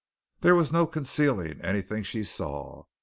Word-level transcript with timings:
There 0.39 0.55
was 0.55 0.71
no 0.71 0.87
concealing 0.87 1.61
anything 1.61 2.01
she 2.01 2.23
saw. 2.23 2.85